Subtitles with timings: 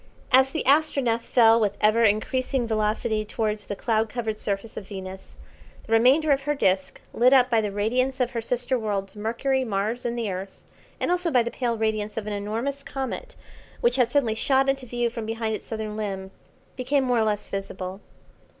[0.31, 5.37] As the Astronef fell with ever increasing velocity towards the cloud covered surface of Venus,
[5.85, 9.63] the remainder of her disc, lit up by the radiance of her sister worlds, Mercury,
[9.63, 10.59] Mars, and the Earth,
[10.99, 13.35] and also by the pale radiance of an enormous comet,
[13.79, 16.31] which had suddenly shot into view from behind its southern limb,
[16.75, 18.01] became more or less visible.